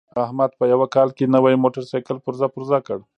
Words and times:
احمد 0.25 0.51
په 0.59 0.63
یوه 0.73 0.87
کال 0.95 1.09
کې 1.17 1.31
نوی 1.35 1.55
موټرسایکل 1.63 2.17
پرزه 2.25 2.47
پرزه 2.53 2.77
کړ. 2.87 2.97